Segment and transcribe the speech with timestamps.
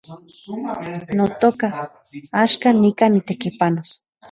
[1.17, 1.69] Notoka,
[2.43, 3.89] axkan nikan nitekipanos